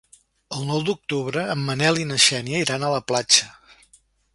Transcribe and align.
El 0.59 0.63
nou 0.69 0.81
d'octubre 0.87 1.45
en 1.55 1.63
Manel 1.69 2.03
i 2.05 2.09
na 2.13 2.21
Xènia 2.27 2.67
iran 2.67 2.87
a 2.91 2.95
la 2.97 3.05
platja. 3.13 3.57